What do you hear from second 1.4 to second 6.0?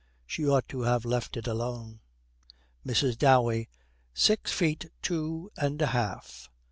alone. MRS. DOWEY. 'Six feet two and a